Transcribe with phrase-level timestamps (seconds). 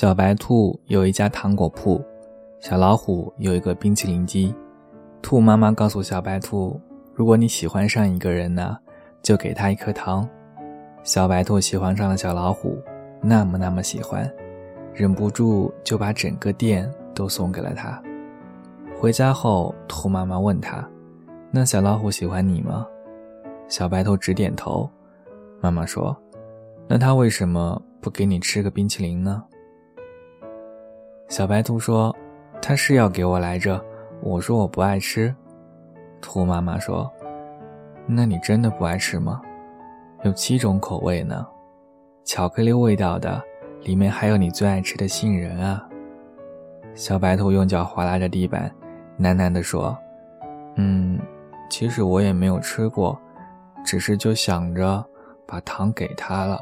[0.00, 2.02] 小白兔有一家糖果铺，
[2.58, 4.54] 小老虎有一个冰淇淋机。
[5.20, 6.80] 兔妈妈告诉小白兔
[7.12, 8.78] ：“如果你喜欢上一个人呢，
[9.20, 10.26] 就给他一颗糖。”
[11.04, 12.78] 小白兔喜欢上了小老虎，
[13.20, 14.26] 那么那么喜欢，
[14.94, 18.02] 忍不住就把整个店都送给了他。
[18.98, 20.82] 回家后，兔妈妈问他
[21.52, 22.86] ：“那小老虎喜欢你吗？”
[23.68, 24.88] 小白兔直点头。
[25.60, 26.16] 妈妈说
[26.88, 29.44] ：“那他为什么不给你吃个冰淇淋呢？”
[31.30, 32.14] 小白兔说
[32.60, 33.80] ：“他是要给我来着，
[34.20, 35.32] 我说我不爱吃。”
[36.20, 37.08] 兔妈妈说
[38.04, 39.40] ：“那你真的不爱吃吗？
[40.24, 41.46] 有七种口味呢，
[42.24, 43.40] 巧克力味道的，
[43.84, 45.88] 里面还有你最爱吃的杏仁啊。”
[46.96, 48.68] 小白兔用脚划拉着地板，
[49.16, 49.96] 喃喃地说
[50.74, 51.16] ：“嗯，
[51.70, 53.16] 其实我也没有吃过，
[53.84, 55.02] 只是就想着
[55.46, 56.60] 把糖给他了。”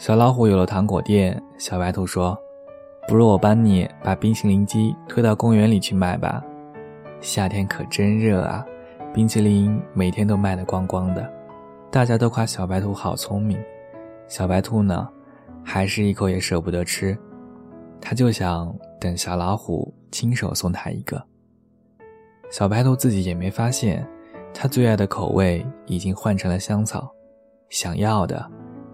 [0.00, 2.34] 小老虎有了糖果店，小白兔说
[3.06, 6.42] ：“不如我帮你把冰淇淋机推到公园里去卖吧。
[7.20, 8.64] 夏天可真热啊，
[9.12, 11.30] 冰淇淋每天都卖得光光的，
[11.90, 13.62] 大家都夸小白兔好聪明。
[14.26, 15.06] 小白兔呢，
[15.62, 17.14] 还是一口也舍不得吃，
[18.00, 21.22] 他就想等小老虎亲手送他一个。
[22.50, 24.08] 小白兔自己也没发现，
[24.54, 27.06] 他最爱的口味已经换成了香草，
[27.68, 28.50] 想要的。”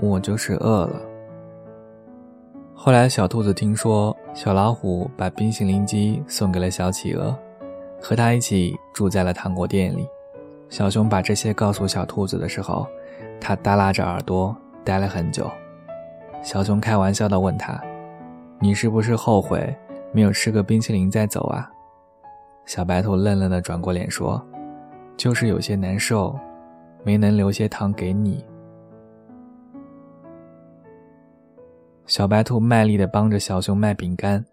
[0.00, 1.00] 我就是饿了。
[2.74, 7.36] 后来，小兔子听说小老虎把冰淇淋机送给了小企鹅，
[8.00, 10.08] 和他一起住在了糖果店里。
[10.70, 12.86] 小熊把这些告诉小兔子的时候，
[13.40, 15.50] 它耷拉着耳朵呆了很久。
[16.42, 17.78] 小熊开玩笑地问他
[18.58, 19.76] ：“你是不是后悔
[20.12, 21.70] 没有吃个冰淇淋再走啊？”
[22.64, 24.42] 小白兔愣愣地转过脸说
[25.18, 26.34] ：“就是有些难受，
[27.04, 28.42] 没能留些糖给你。”
[32.10, 34.44] 小白兔卖力地帮着小熊卖饼干，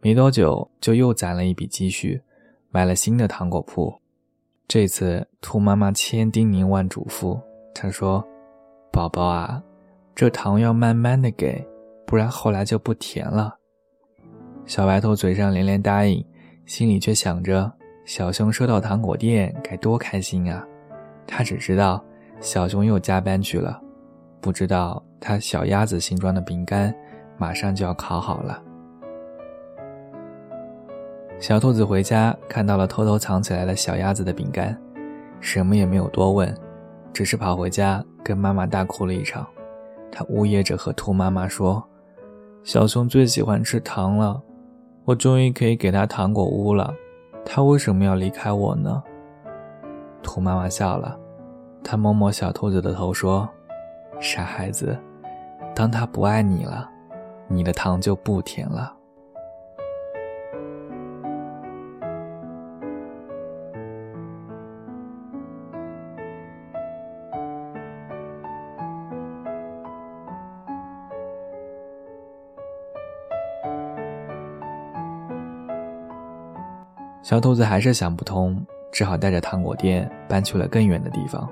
[0.00, 2.22] 没多久就又攒了一笔积蓄，
[2.70, 3.92] 买了新的糖果铺。
[4.68, 7.40] 这次兔妈妈千叮咛万嘱咐，
[7.74, 8.24] 她说
[8.92, 9.60] ：“宝宝啊，
[10.14, 11.66] 这糖要慢慢的给，
[12.06, 13.56] 不然后来就不甜了。”
[14.64, 16.24] 小白兔嘴上连连答应，
[16.66, 17.72] 心里却想着
[18.04, 20.64] 小熊收到糖果店该多开心啊！
[21.26, 22.00] 他只知道
[22.38, 23.82] 小熊又加班去了。
[24.42, 26.92] 不知道他小鸭子形状的饼干
[27.38, 28.60] 马上就要烤好了。
[31.38, 34.76] 小兔子回家看到了偷偷藏起来的小鸭子的饼干，
[35.38, 36.52] 什么也没有多问，
[37.12, 39.46] 只是跑回家跟妈妈大哭了一场。
[40.10, 41.82] 他呜咽着和兔妈妈说
[42.64, 44.42] ：“小熊最喜欢吃糖了，
[45.04, 46.92] 我终于可以给他糖果屋了，
[47.44, 49.02] 他为什么要离开我呢？”
[50.20, 51.16] 兔妈妈笑了，
[51.82, 53.48] 她摸摸小兔子的头说。
[54.24, 54.96] 傻孩子，
[55.74, 56.88] 当他不爱你了，
[57.48, 58.96] 你的糖就不甜了。
[77.22, 81.48] 小兔子还是想不通，只好带着糖果店搬去了更远的地方。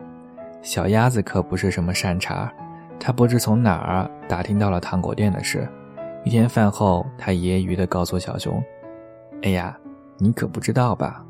[0.63, 2.53] 小鸭子可不是什么善茬，
[3.01, 5.67] 他不知从哪儿打听到了糖果店的事。
[6.23, 8.63] 一天饭后，他揶揄地告诉小熊
[9.43, 9.77] ：“哎呀，
[10.19, 11.25] 你可不知道吧？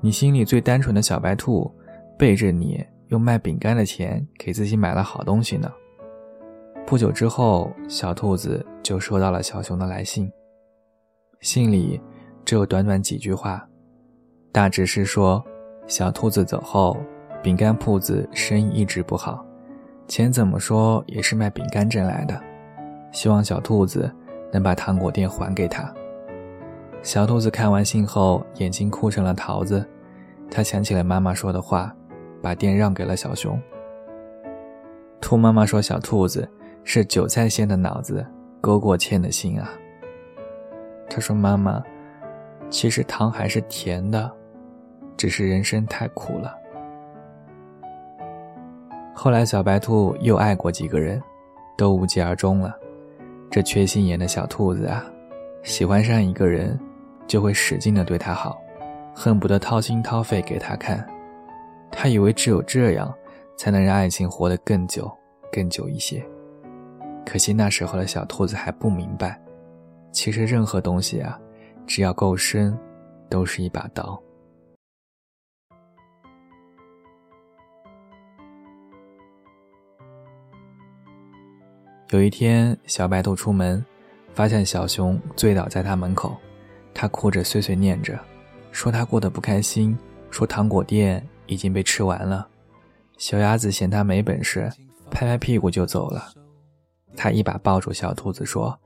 [0.00, 1.68] 你心里最单纯的小白兔，
[2.16, 5.68] 背着你用卖饼干的钱给自己买了好东西呢。”
[6.86, 10.30] 不久之后，小兔子就收到了小熊的来信。
[11.40, 12.00] 信里
[12.44, 13.68] 只有短短几句话，
[14.52, 15.44] 大致是说
[15.88, 16.96] 小兔子走后。
[17.40, 19.46] 饼干铺子生意一直不好，
[20.08, 22.40] 钱怎么说也是卖饼干挣来的。
[23.12, 24.10] 希望小兔子
[24.50, 25.92] 能把糖果店还给他。
[27.02, 29.86] 小兔子看完信后，眼睛哭成了桃子。
[30.50, 31.94] 他想起了妈妈说的话，
[32.42, 33.60] 把店让给了小熊。
[35.20, 36.48] 兔妈妈说：“小兔子
[36.84, 38.26] 是韭菜馅的脑子，
[38.60, 39.70] 勾过芡的心啊。”
[41.10, 41.82] 他说：“妈妈，
[42.70, 44.30] 其实糖还是甜的，
[45.16, 46.56] 只是人生太苦了。”
[49.20, 51.20] 后来，小白兔又爱过几个人，
[51.76, 52.72] 都无疾而终了。
[53.50, 55.04] 这缺心眼的小兔子啊，
[55.64, 56.78] 喜欢上一个人，
[57.26, 58.56] 就会使劲的对他好，
[59.12, 61.04] 恨不得掏心掏肺给他看。
[61.90, 63.12] 他以为只有这样，
[63.56, 65.10] 才能让爱情活得更久、
[65.50, 66.24] 更久一些。
[67.26, 69.36] 可惜那时候的小兔子还不明白，
[70.12, 71.36] 其实任何东西啊，
[71.88, 72.78] 只要够深，
[73.28, 74.16] 都是一把刀。
[82.10, 83.84] 有一天，小白兔出门，
[84.32, 86.34] 发现小熊醉倒在他门口，
[86.94, 88.18] 他哭着碎碎念着，
[88.72, 89.96] 说他过得不开心，
[90.30, 92.48] 说糖果店已经被吃完了。
[93.18, 94.72] 小鸭子嫌他没本事，
[95.10, 96.32] 拍拍屁股就走了。
[97.14, 98.78] 他一把抱住小兔子说：“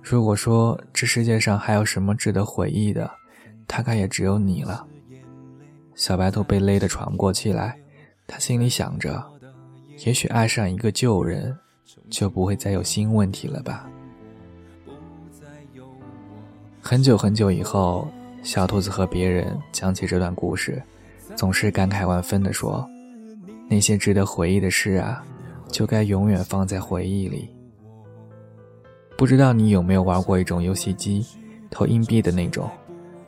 [0.00, 3.10] 如果说这世界上还有什么值得回忆的，
[3.66, 4.86] 大概也只有你了。”
[5.94, 7.78] 小白兔被勒得喘不过气来，
[8.26, 9.22] 他心里想着：
[10.06, 11.54] 也许爱上一个旧人。
[12.12, 13.88] 就不会再有新问题了吧？
[16.80, 18.06] 很久很久以后，
[18.42, 20.80] 小兔子和别人讲起这段故事，
[21.34, 22.86] 总是感慨万分地说
[23.66, 25.24] ：“那些值得回忆的事啊，
[25.68, 27.48] 就该永远放在回忆里。”
[29.16, 31.24] 不知道你有没有玩过一种游戏机，
[31.70, 32.68] 投硬币的那种，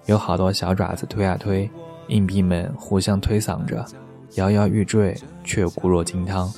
[0.06, 1.70] 有好多小爪子推啊推，
[2.08, 3.82] 硬币们互相推搡着，
[4.34, 6.52] 摇摇欲坠，却固若金汤。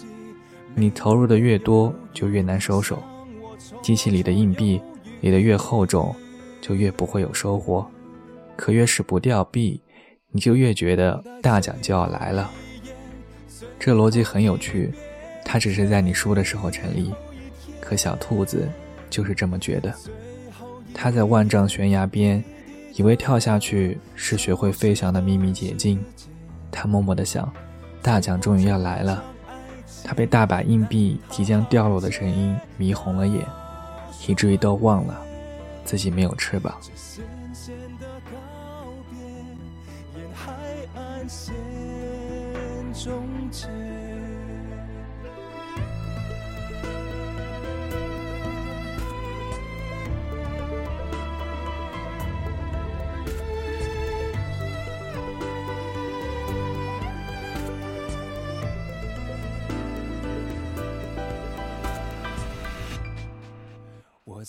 [0.79, 3.03] 你投入的越多，就越难收手。
[3.81, 4.79] 机器里的硬币
[5.23, 6.15] 里的越厚重，
[6.61, 7.87] 就越不会有收获。
[8.57, 9.81] 可越是不掉币，
[10.31, 12.51] 你就越觉得大奖就要来了。
[13.79, 14.93] 这逻辑很有趣，
[15.47, 17.11] 它只是在你输的时候成立。
[17.81, 18.69] 可小兔子
[19.09, 19.95] 就是这么觉得。
[20.93, 22.45] 它在万丈悬崖边，
[22.93, 25.99] 以为跳下去是学会飞翔的秘密捷径。
[26.71, 27.51] 它默默地想，
[28.03, 29.25] 大奖终于要来了。
[30.05, 33.45] 他被大把硬币即将掉落的声音迷红了眼，
[34.29, 35.21] 以至于都忘了
[35.85, 36.75] 自己没有翅膀。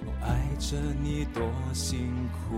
[0.00, 1.42] 束，又爱着你多
[1.72, 2.56] 辛苦。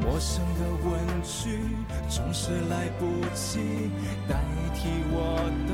[0.00, 1.60] 陌生的问句
[2.08, 3.90] 总是来不及
[4.28, 4.36] 代
[4.74, 5.16] 替我
[5.68, 5.70] 的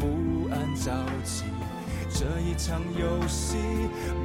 [0.00, 0.92] 不安着
[1.24, 1.44] 急。
[2.12, 3.56] 这一场游戏，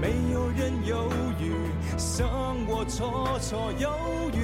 [0.02, 1.54] 没有人犹豫，
[1.98, 2.28] 剩
[2.68, 3.90] 我绰绰有
[4.34, 4.38] 余。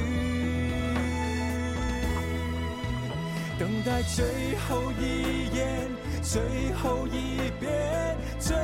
[3.57, 5.89] 等待最后一眼，
[6.21, 8.55] 最后一遍，最。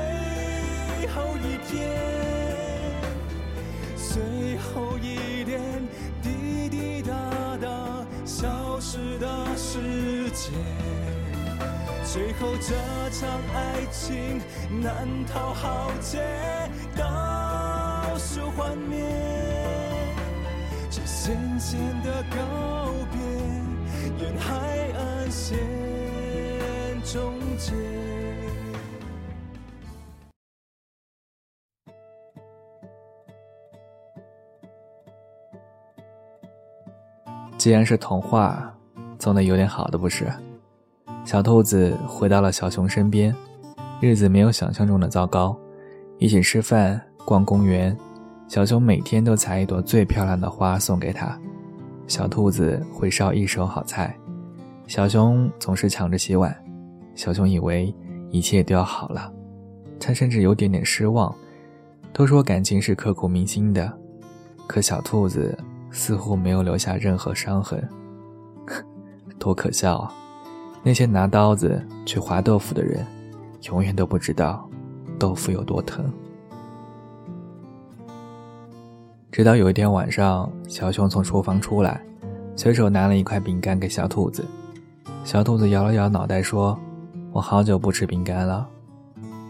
[1.00, 1.88] 最后一天，
[3.96, 5.62] 最后一点
[6.24, 7.14] 滴滴答
[7.62, 10.52] 答消失的时间，
[12.04, 12.74] 最后这
[13.12, 14.42] 场爱情
[14.82, 16.18] 难逃浩劫，
[16.96, 19.06] 倒数幻灭，
[20.90, 22.38] 这渐渐的告
[23.12, 24.56] 别，沿海
[24.98, 25.60] 岸线
[27.04, 28.17] 终结。
[37.58, 38.72] 既然是童话，
[39.18, 40.32] 总得有点好的，不是？
[41.26, 43.36] 小兔子回到了小熊身边，
[44.00, 45.58] 日子没有想象中的糟糕。
[46.20, 47.98] 一起吃饭、逛公园，
[48.48, 51.38] 小熊每天都采一朵最漂亮的花送给他。
[52.08, 54.16] 小兔子会烧一手好菜，
[54.86, 56.56] 小熊总是抢着洗碗。
[57.16, 57.94] 小熊以为
[58.30, 59.32] 一切都要好了，
[60.00, 61.34] 他甚至有点点失望。
[62.14, 63.92] 都说感情是刻骨铭心的，
[64.68, 65.58] 可小兔子。
[65.98, 67.84] 似乎没有留下任何伤痕，
[69.40, 70.14] 多可笑啊！
[70.84, 73.04] 那些拿刀子去划豆腐的人，
[73.64, 74.70] 永远都不知道
[75.18, 76.06] 豆腐有多疼。
[79.32, 82.00] 直到有一天晚上，小熊从厨房出来，
[82.56, 84.46] 随手拿了一块饼干给小兔子。
[85.24, 86.80] 小兔子摇了摇脑袋说
[87.34, 88.70] ：“我好久不吃饼干了。”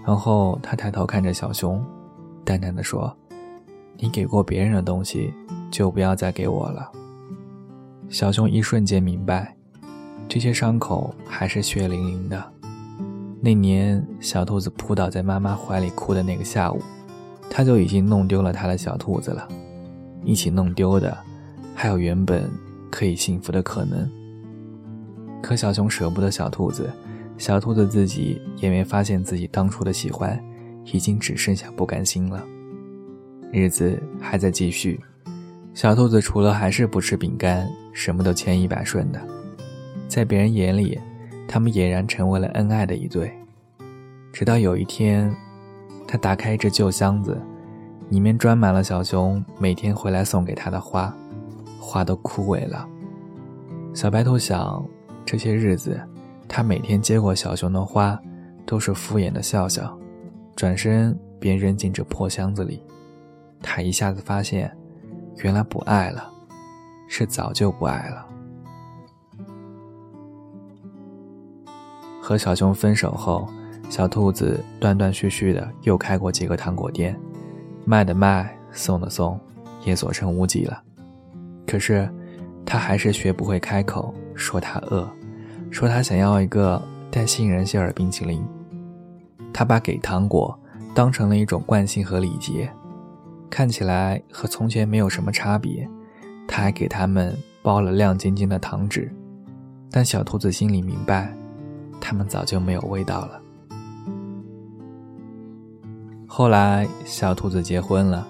[0.07, 1.83] 然后他抬头看着小熊，
[2.45, 3.13] 淡淡的说
[3.99, 5.33] ：“你给过别人的东西，
[5.71, 6.91] 就不要再给我了。”
[8.09, 9.55] 小熊一瞬间明白，
[10.27, 12.53] 这些伤口还是血淋淋的。
[13.41, 16.81] 那年，小兔子扑倒在妈妈怀里哭的那个下午，
[17.49, 19.47] 他就已经弄丢了他的小兔子了。
[20.23, 21.15] 一起弄丢的，
[21.75, 22.49] 还有原本
[22.89, 24.09] 可以幸福的可能。
[25.41, 26.89] 可小熊舍不得小兔子，
[27.37, 30.43] 小兔子自己也没发现自己当初的喜欢，
[30.91, 32.43] 已经只剩下不甘心了。
[33.51, 34.99] 日子还在继续，
[35.77, 39.21] 小兔子除了还是不吃饼干，什么都千依百顺的，
[40.07, 40.99] 在别人眼里。
[41.47, 43.31] 他们俨然成为了恩爱的一对，
[44.33, 45.31] 直到有一天，
[46.07, 47.39] 他打开一只旧箱子，
[48.09, 51.15] 里面装满了小熊每天回来送给他的花，
[51.79, 52.87] 花都枯萎了。
[53.93, 54.83] 小白兔想，
[55.27, 56.01] 这些日子，
[56.47, 58.19] 他每天接过小熊的花，
[58.65, 59.95] 都是敷衍的笑笑，
[60.55, 62.81] 转身便扔进这破箱子里。
[63.61, 64.75] 他一下子发现，
[65.37, 66.29] 原来不爱了，
[67.07, 68.25] 是早就不爱了。
[72.21, 73.47] 和小熊分手后，
[73.89, 77.17] 小兔子断断续续的又开过几个糖果店，
[77.85, 79.39] 卖的卖，送的送，
[79.85, 80.81] 也所剩无几了。
[81.65, 82.09] 可是，
[82.65, 85.07] 他还是学不会开口说他饿，
[85.71, 88.45] 说他想要一个带杏仁馅儿的冰淇淋。
[89.53, 90.57] 他把给糖果
[90.93, 92.69] 当成了一种惯性和礼节，
[93.49, 95.87] 看起来和从前没有什么差别。
[96.47, 99.11] 他还给他们包了亮晶晶的糖纸，
[99.91, 101.33] 但小兔子心里明白。
[101.99, 103.41] 他们早就没有味道了。
[106.25, 108.25] 后来，小兔子结婚了，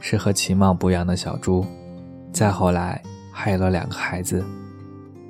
[0.00, 1.66] 是和其貌不扬的小猪。
[2.32, 4.42] 再后来，还有了两个孩子。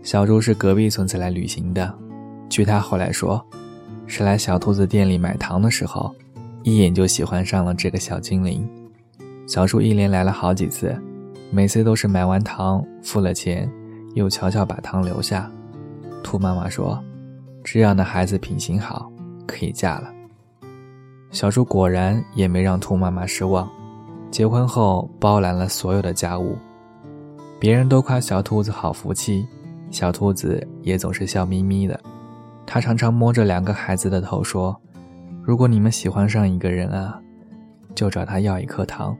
[0.02, 1.93] 小猪是隔壁村子来旅行的，
[2.49, 3.45] 据他后来说，
[4.07, 6.14] 是来小兔子店里买糖的时候，
[6.62, 8.69] 一眼就喜欢上了这个小精灵。
[9.52, 10.99] 小猪一连来了好几次，
[11.50, 13.71] 每次都是买完糖付了钱，
[14.14, 15.47] 又悄悄把糖留下。
[16.25, 16.99] 兔妈妈说。
[17.62, 19.12] 这样的孩子品行好，
[19.47, 20.11] 可以嫁了。
[21.32, 23.71] 小猪果然也没让兔妈妈失望，
[24.30, 26.56] 结婚后包揽了所有的家务。
[27.61, 29.47] 别人都夸小兔子好福气，
[29.90, 32.00] 小兔子也总是笑眯眯的。
[32.64, 34.75] 他常常摸着两个孩子的头说
[35.44, 37.21] ：“如果你们喜欢上一个人啊，
[37.94, 39.14] 就找他要一颗糖。”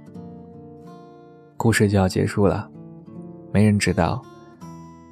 [1.57, 2.69] 故事就要结束了，
[3.53, 4.23] 没人知道，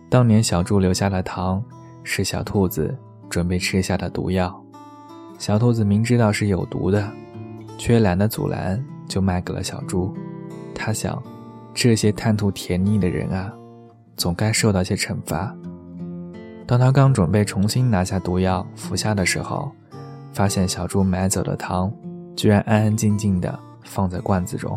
[0.09, 1.63] 当年小猪留下的糖
[2.05, 2.97] 是小兔子。
[3.31, 4.61] 准备吃下的毒药，
[5.39, 7.09] 小兔子明知道是有毒的，
[7.79, 10.13] 却懒得阻拦，就卖给了小猪。
[10.75, 11.23] 他想，
[11.73, 13.55] 这些贪图甜腻的人啊，
[14.17, 15.55] 总该受到些惩罚。
[16.67, 19.71] 当他刚准备重新拿下毒药服下的时候，
[20.33, 21.89] 发现小猪买走的糖，
[22.35, 24.77] 居然安安静静的放在罐子中。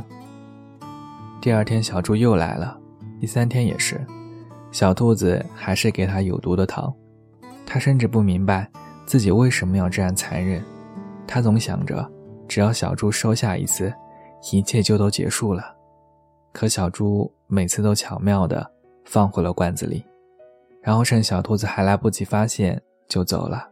[1.43, 2.79] 第二天，小猪又来了，
[3.19, 3.99] 第三天也是，
[4.71, 6.95] 小兔子还是给他有毒的糖。
[7.65, 8.71] 他甚至不明白
[9.05, 10.63] 自己为什么要这样残忍，
[11.27, 12.09] 他总想着，
[12.47, 13.93] 只要小猪收下一次，
[14.53, 15.75] 一切就都结束了。
[16.53, 18.71] 可小猪每次都巧妙地
[19.03, 20.01] 放回了罐子里，
[20.81, 23.69] 然后趁小兔子还来不及发现就走了。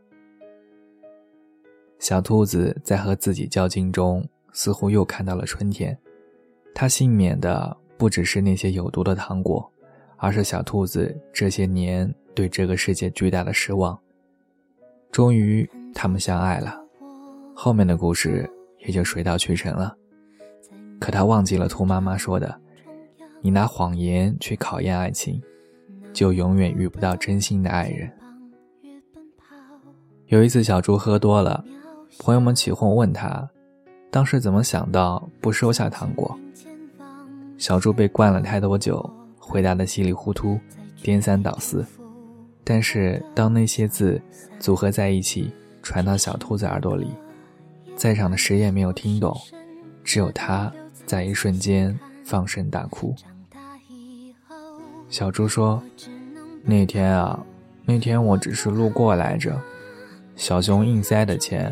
[2.00, 5.98] 小兔子在和自己较劲中，似乎又看到了春天。
[6.74, 9.72] 他幸免的不只是那些有毒的糖果，
[10.18, 12.13] 而是小兔子这些年。
[12.34, 14.00] 对这个世界巨大的失望，
[15.12, 16.82] 终于他们相爱了，
[17.54, 18.50] 后面的故事
[18.80, 19.94] 也就水到渠成了。
[20.98, 22.58] 可他忘记了兔妈妈说的
[23.44, 25.42] ：“你拿谎言去考验爱情，
[26.13, 28.10] 就永远遇不到真心的爱人。”
[30.28, 31.66] 有一次，小猪喝多了，
[32.18, 33.50] 朋友们起哄问他，
[34.10, 36.40] 当时怎么想到不收下糖果？
[37.62, 40.60] 小猪被灌了太多酒，回答的稀里糊涂，
[41.03, 41.86] 颠三倒四。
[42.63, 44.20] 但是，当那些字
[44.60, 45.53] 组合在一起，
[45.84, 47.12] 传到小兔子耳朵里，
[47.96, 49.39] 在场的谁也没有听懂，
[50.03, 50.74] 只有他
[51.06, 53.13] 在一瞬间放声大哭。
[55.08, 55.84] 小猪说
[56.65, 57.46] ：“那天啊，
[57.86, 59.62] 那天我只是路过来着。
[60.36, 61.72] 小熊硬塞的钱，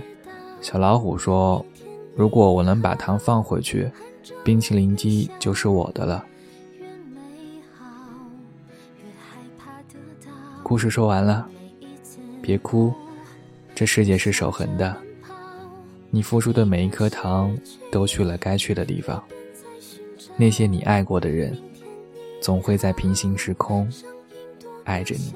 [0.61, 1.65] 小老虎说，
[2.19, 3.89] 如果我能把糖放回去，
[4.43, 6.25] 冰淇淋机就是我的了。”
[10.61, 11.47] 故事说完了，
[12.41, 12.93] 别哭，
[13.73, 14.93] 这世界是守恒的，
[16.09, 17.57] 你付出的每一颗糖
[17.89, 19.23] 都去了该去的地方。
[20.35, 21.57] 那些你爱过的人，
[22.41, 23.89] 总会在平行时空
[24.83, 25.33] 爱着你。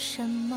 [0.00, 0.56] 什么？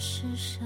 [0.00, 0.58] 是什